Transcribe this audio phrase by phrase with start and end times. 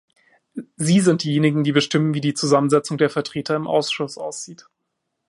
[0.77, 4.65] Sie sind diejenigen, die bestimmen, wie die Zusammensetzung der Vertreter im Ausschuss aussieht.